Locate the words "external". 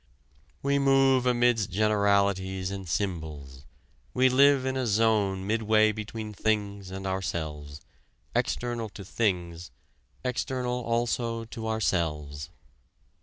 8.33-8.89, 10.25-10.81